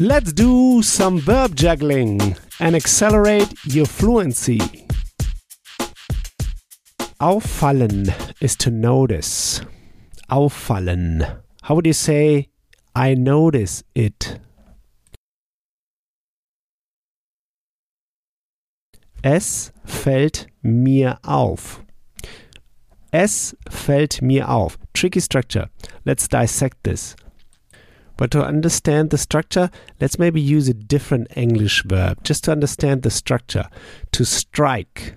[0.00, 4.60] Let's do some verb juggling and accelerate your fluency.
[7.20, 8.06] Auffallen
[8.40, 9.60] is to notice.
[10.30, 11.40] Auffallen.
[11.62, 12.48] How would you say,
[12.94, 14.38] I notice it?
[19.24, 21.82] Es fällt mir auf.
[23.12, 24.78] Es fällt mir auf.
[24.94, 25.70] Tricky structure.
[26.04, 27.16] Let's dissect this.
[28.18, 33.02] But to understand the structure, let's maybe use a different English verb just to understand
[33.02, 33.70] the structure.
[34.12, 35.16] To strike.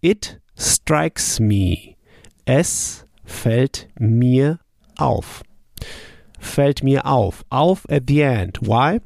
[0.00, 1.96] It strikes me.
[2.46, 4.60] Es fällt mir
[4.98, 5.42] auf.
[6.38, 7.44] Fällt mir auf.
[7.50, 8.58] Auf at the end.
[8.62, 9.00] Why?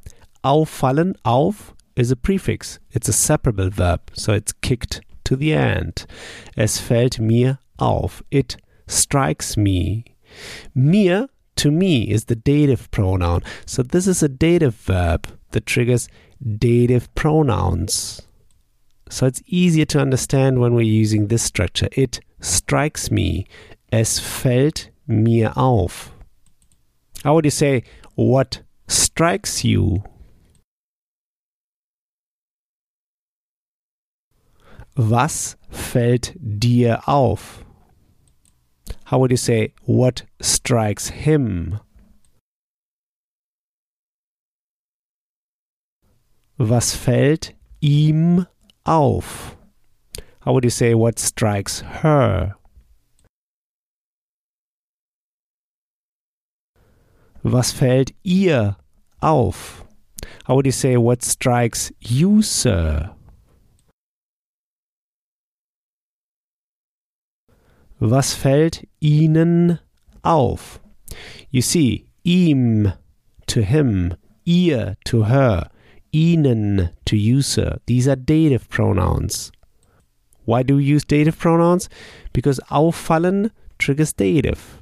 [0.45, 2.79] Auffallen, auf is a prefix.
[2.93, 6.07] It's a separable verb, so it's kicked to the end.
[6.57, 8.23] Es fällt mir auf.
[8.31, 10.05] It strikes me.
[10.75, 11.29] Mir,
[11.61, 13.43] to me, is the dative pronoun.
[13.67, 16.09] So this is a dative verb that triggers
[16.59, 18.23] dative pronouns.
[19.11, 21.89] So it's easier to understand when we're using this structure.
[21.93, 23.47] It strikes me.
[23.93, 26.13] Es fällt mir auf.
[27.25, 27.83] How would you say,
[28.15, 30.03] what strikes you?
[34.97, 37.65] Was fällt dir auf?
[39.11, 41.81] How would you say, what strikes him?
[46.59, 48.47] Was fällt ihm
[48.87, 49.57] auf?
[50.43, 52.55] How would you say, what strikes her?
[57.43, 58.77] Was fällt ihr
[59.21, 59.85] auf?
[60.45, 63.11] How would you say, what strikes you, sir?
[68.01, 69.79] Was fällt Ihnen
[70.23, 70.81] auf?
[71.51, 72.93] You see, ihm
[73.47, 74.15] to him,
[74.47, 75.71] ihr to her,
[76.13, 77.79] Ihnen to you, sir.
[77.87, 79.53] These are dative pronouns.
[80.47, 81.89] Why do we use dative pronouns?
[82.33, 84.81] Because auffallen triggers dative.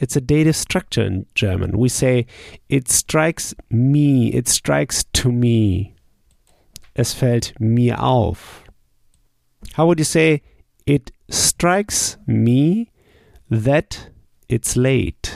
[0.00, 1.78] It's a dative structure in German.
[1.78, 2.26] We say,
[2.68, 5.94] it strikes me, it strikes to me.
[6.96, 8.64] Es fällt mir auf.
[9.74, 10.42] How would you say,
[10.86, 12.90] it strikes me
[13.50, 14.10] that
[14.48, 15.30] it's late.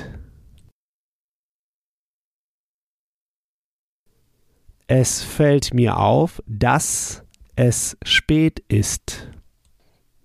[4.88, 7.22] Es fällt mir auf, dass
[7.56, 9.28] es spät ist.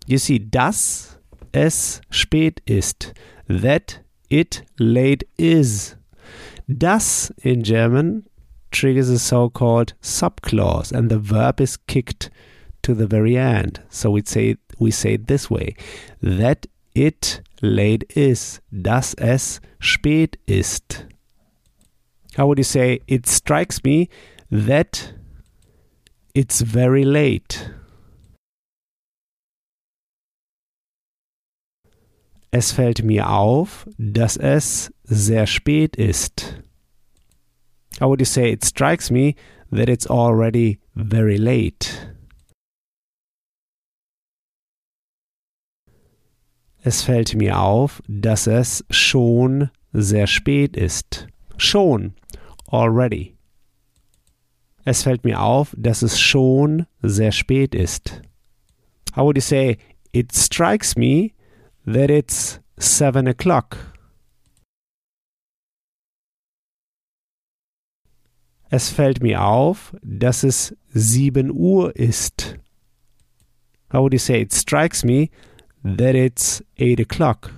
[0.08, 1.20] You see, dass
[1.52, 3.14] es spät ist.
[3.48, 5.98] That it late is.
[6.68, 8.26] Dass in German
[8.72, 12.30] triggers a so called subclause, and the verb is kicked
[12.82, 13.82] to the very end.
[13.90, 15.76] So we'd say we say it this way:
[16.22, 21.06] that it late is, dass es spät ist.
[22.36, 23.00] How would you say?
[23.08, 24.10] It strikes me
[24.50, 25.14] that
[26.34, 27.74] it's very late.
[32.52, 36.62] Es fällt mir auf, dass es sehr spät ist.
[38.00, 38.52] How would you say?
[38.52, 39.36] It strikes me
[39.72, 42.13] that it's already very late.
[46.86, 51.28] Es fällt mir auf, dass es schon sehr spät ist.
[51.56, 52.14] Schon,
[52.68, 53.38] already.
[54.84, 58.22] Es fällt mir auf, dass es schon sehr spät ist.
[59.16, 59.78] How would you say,
[60.12, 61.32] it strikes me
[61.86, 63.78] that it's seven o'clock?
[68.70, 72.58] Es fällt mir auf, dass es sieben Uhr ist.
[73.94, 75.30] How would you say, it strikes me
[75.84, 77.52] that it's 8 o'clock.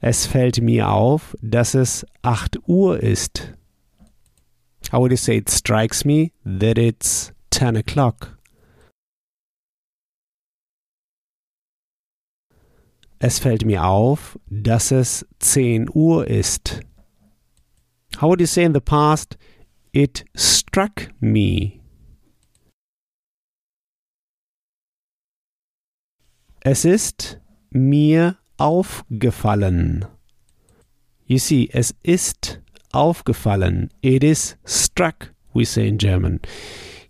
[0.00, 3.54] Es fällt mir auf, dass es 8 Uhr ist.
[4.92, 8.36] How would you say it strikes me that it's 10 o'clock?
[13.18, 16.80] Es fällt mir auf, dass es 10 Uhr ist.
[18.20, 19.38] How would you say in the past,
[19.92, 21.83] it struck me?
[26.66, 27.38] Es ist
[27.68, 30.06] mir aufgefallen.
[31.26, 33.90] You see, es ist aufgefallen.
[34.00, 36.40] It is struck, we say in German.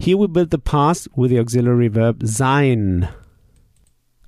[0.00, 3.08] Here we build the past with the auxiliary verb sein.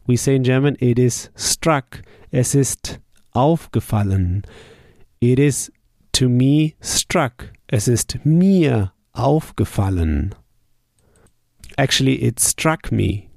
[0.06, 2.02] We say in German, it is struck.
[2.30, 3.00] Es ist
[3.32, 4.44] aufgefallen.
[5.20, 5.72] It is
[6.12, 7.52] to me struck.
[7.66, 10.36] Es ist mir aufgefallen.
[11.76, 13.28] Actually, it struck me.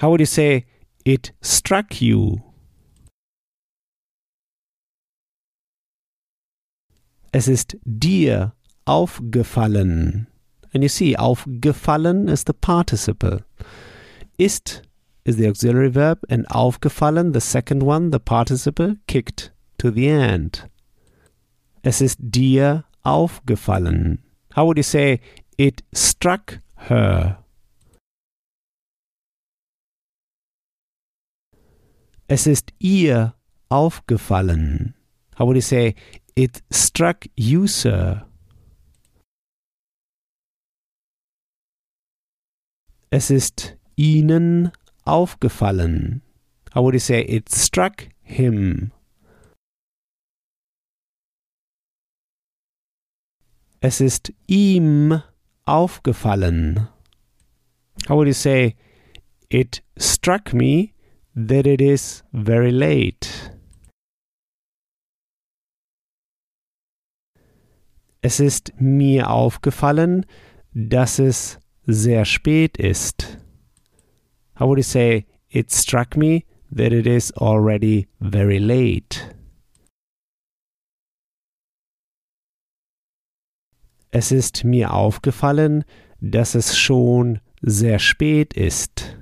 [0.00, 0.66] How would you say
[1.04, 2.42] it struck you?
[7.32, 8.52] Es ist dir
[8.86, 10.26] aufgefallen.
[10.72, 13.44] And you see, aufgefallen is the participle.
[14.38, 14.82] Ist
[15.24, 20.68] is the auxiliary verb, and aufgefallen, the second one, the participle, kicked to the end.
[21.82, 24.22] Es ist dir aufgefallen.
[24.54, 25.20] How would you say
[25.58, 27.38] it struck her?
[32.28, 33.34] Es ist ihr
[33.68, 34.94] aufgefallen.
[35.38, 35.94] How would you say
[36.34, 38.26] it struck you, sir?
[43.10, 44.72] Es ist ihnen
[45.04, 46.22] aufgefallen.
[46.74, 48.90] How would you say it struck him?
[53.80, 55.22] Es ist ihm
[55.64, 56.88] aufgefallen.
[58.08, 58.74] How would you say
[59.48, 60.95] it struck me
[61.36, 63.28] that it is very late?
[68.22, 70.26] Es ist mir aufgefallen,
[70.72, 73.38] dass es sehr spät ist.
[74.58, 76.44] How would you say, it struck me
[76.74, 79.20] that it is already very late?
[84.10, 85.84] Es ist mir aufgefallen,
[86.20, 89.16] dass es schon sehr spät ist.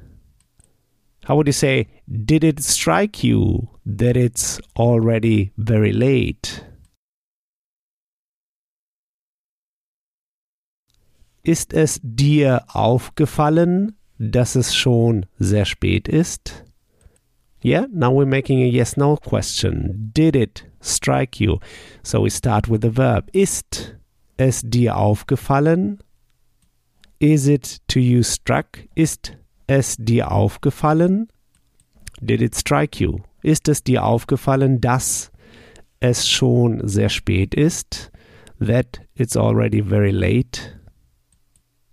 [1.24, 1.88] How would you say,
[2.26, 6.62] did it strike you that it's already very late?
[11.42, 16.64] Ist es dir aufgefallen, dass es schon sehr spät ist?
[17.62, 20.10] Yeah, now we're making a yes no question.
[20.12, 21.58] Did it strike you?
[22.02, 23.30] So we start with the verb.
[23.32, 23.96] Ist
[24.36, 26.00] es dir aufgefallen?
[27.18, 28.80] Is it to you struck?
[28.94, 29.36] Ist
[29.66, 31.28] es dir aufgefallen?
[32.20, 33.18] Did it strike you?
[33.42, 35.30] Ist es dir aufgefallen, dass
[36.00, 38.10] es schon sehr spät ist?
[38.58, 40.78] That it's already very late?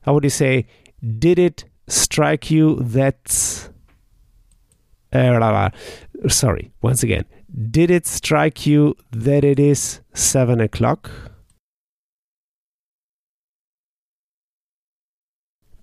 [0.05, 0.65] How would you say,
[1.01, 3.71] did it strike you that
[5.13, 5.69] uh,
[6.27, 7.25] sorry once again
[7.71, 11.30] did it strike you that it is seven o'clock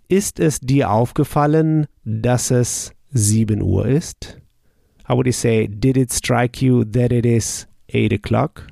[0.08, 4.40] ist es dir aufgefallen dass es sieben uhr ist
[5.08, 8.66] how would you say did it strike you that it is eight o'clock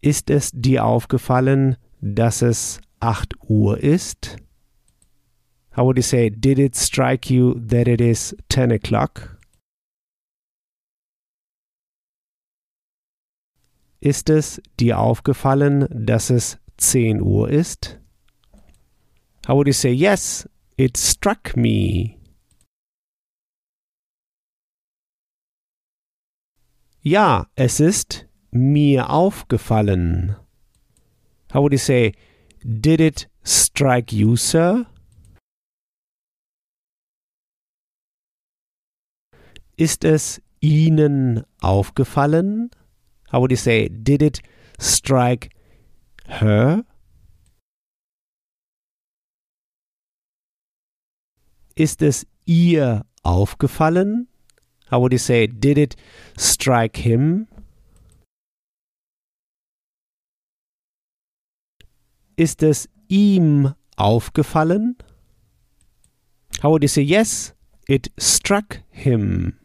[0.00, 4.36] ist es dir aufgefallen dass es 8 Uhr ist?
[5.76, 9.35] How would you say, did it strike you that it is 10 o'clock?
[14.06, 18.00] Ist es dir aufgefallen, dass es 10 Uhr ist?
[19.48, 22.16] How would you say, yes, it struck me?
[27.00, 30.36] Ja, es ist mir aufgefallen.
[31.52, 32.12] How would you say,
[32.62, 34.86] did it strike you, sir?
[39.76, 42.70] Ist es Ihnen aufgefallen?
[43.30, 44.40] How would you say, did it
[44.78, 45.50] strike
[46.26, 46.84] her?
[51.74, 54.28] Ist es ihr aufgefallen?
[54.90, 55.96] How would you say, did it
[56.38, 57.48] strike him?
[62.36, 64.96] Ist es ihm aufgefallen?
[66.62, 67.54] How would you say yes?
[67.88, 69.58] It struck him.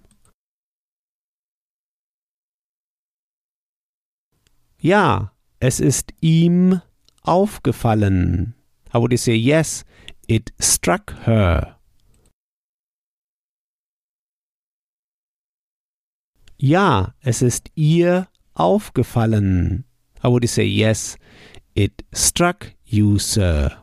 [4.83, 6.81] Ja, es ist ihm
[7.21, 8.55] aufgefallen.
[8.91, 9.85] How would you say yes?
[10.27, 11.79] It struck her.
[16.57, 19.85] Ja, es ist ihr aufgefallen.
[20.23, 21.15] How would you say yes?
[21.75, 23.77] It struck you, sir.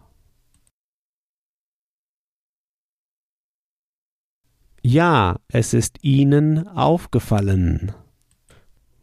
[4.82, 7.92] Ja, es ist Ihnen aufgefallen.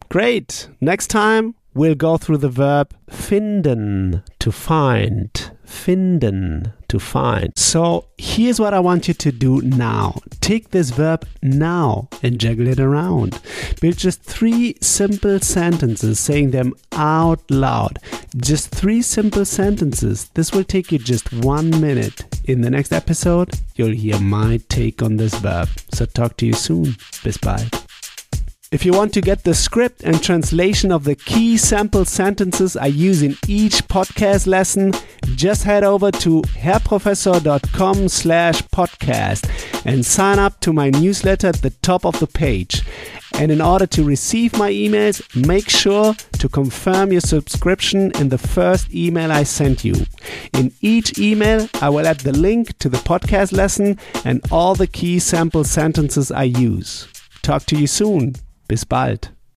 [0.10, 0.72] Great.
[0.80, 5.52] Next time we'll go through the verb finden, to find.
[5.66, 7.52] Finden, to find.
[7.56, 10.20] So here's what I want you to do now.
[10.42, 13.40] Take this verb now and juggle it around.
[13.82, 18.00] Build just three simple sentences, saying them out loud.
[18.38, 20.30] Just three simple sentences.
[20.36, 22.24] This will take you just one minute.
[22.46, 25.68] In the next episode, you'll hear my take on this verb.
[25.92, 26.96] So talk to you soon.
[27.24, 27.85] Bis bye.
[28.72, 32.88] If you want to get the script and translation of the key sample sentences I
[32.88, 34.92] use in each podcast lesson,
[35.36, 41.70] just head over to herrprofessor.com slash podcast and sign up to my newsletter at the
[41.70, 42.82] top of the page.
[43.36, 48.40] And in order to receive my emails, make sure to confirm your subscription in the
[48.40, 50.06] first email I sent you.
[50.54, 54.88] In each email, I will add the link to the podcast lesson and all the
[54.88, 57.08] key sample sentences I use.
[57.44, 58.36] Talk to you soon.
[58.68, 59.35] Bis bald.